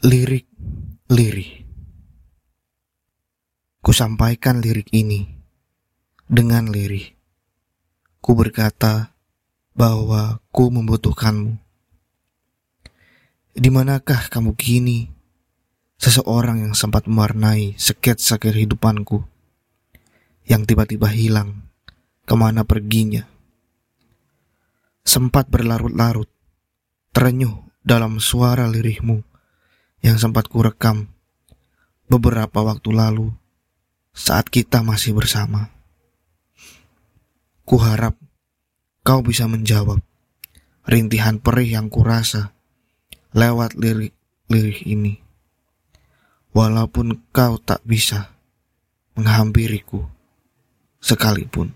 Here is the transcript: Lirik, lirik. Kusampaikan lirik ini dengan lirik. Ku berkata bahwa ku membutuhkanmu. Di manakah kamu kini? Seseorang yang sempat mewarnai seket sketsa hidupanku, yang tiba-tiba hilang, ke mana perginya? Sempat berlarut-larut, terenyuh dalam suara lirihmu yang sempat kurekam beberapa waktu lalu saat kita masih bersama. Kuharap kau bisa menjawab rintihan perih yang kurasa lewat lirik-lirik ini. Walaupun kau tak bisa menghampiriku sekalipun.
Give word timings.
Lirik, 0.00 0.48
lirik. 1.12 1.68
Kusampaikan 3.84 4.64
lirik 4.64 4.88
ini 4.96 5.28
dengan 6.24 6.72
lirik. 6.72 7.12
Ku 8.24 8.32
berkata 8.32 9.12
bahwa 9.76 10.40
ku 10.48 10.72
membutuhkanmu. 10.72 11.60
Di 13.52 13.68
manakah 13.68 14.32
kamu 14.32 14.56
kini? 14.56 15.12
Seseorang 16.00 16.64
yang 16.64 16.72
sempat 16.72 17.04
mewarnai 17.04 17.76
seket 17.76 18.24
sketsa 18.24 18.56
hidupanku, 18.56 19.20
yang 20.48 20.64
tiba-tiba 20.64 21.12
hilang, 21.12 21.60
ke 22.24 22.32
mana 22.32 22.64
perginya? 22.64 23.28
Sempat 25.04 25.52
berlarut-larut, 25.52 26.35
terenyuh 27.16 27.64
dalam 27.80 28.20
suara 28.20 28.68
lirihmu 28.68 29.24
yang 30.04 30.20
sempat 30.20 30.52
kurekam 30.52 31.08
beberapa 32.12 32.60
waktu 32.60 32.92
lalu 32.92 33.32
saat 34.12 34.52
kita 34.52 34.84
masih 34.84 35.16
bersama. 35.16 35.72
Kuharap 37.64 38.20
kau 39.00 39.24
bisa 39.24 39.48
menjawab 39.48 40.04
rintihan 40.84 41.40
perih 41.40 41.80
yang 41.80 41.88
kurasa 41.88 42.52
lewat 43.32 43.80
lirik-lirik 43.80 44.84
ini. 44.84 45.16
Walaupun 46.52 47.16
kau 47.32 47.56
tak 47.56 47.80
bisa 47.88 48.28
menghampiriku 49.16 50.04
sekalipun. 51.00 51.72